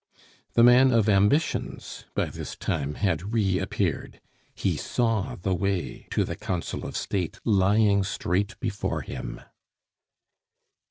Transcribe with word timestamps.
The 0.53 0.63
man 0.63 0.91
of 0.91 1.07
ambitions 1.07 2.05
by 2.15 2.25
this 2.31 2.55
time 2.55 2.95
had 2.95 3.31
reappeared; 3.35 4.19
he 4.55 4.75
saw 4.75 5.35
the 5.35 5.53
way 5.53 6.07
to 6.09 6.23
the 6.23 6.35
Council 6.35 6.87
of 6.87 6.97
State 6.97 7.39
lying 7.45 8.03
straight 8.03 8.59
before 8.59 9.01
him. 9.03 9.41